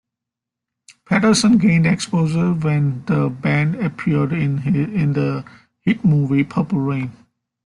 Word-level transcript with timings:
Peterson 1.05 1.59
gained 1.59 1.85
exposure 1.85 2.53
when 2.55 3.05
the 3.05 3.29
band 3.29 3.75
appeared 3.75 4.33
in 4.33 4.55
the 5.13 5.45
hit 5.81 6.03
movie 6.03 6.43
"Purple 6.43 6.79
Rain". 6.79 7.11